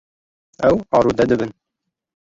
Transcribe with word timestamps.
Ew 0.69 0.75
arode 0.95 1.23
dibin. 1.29 1.51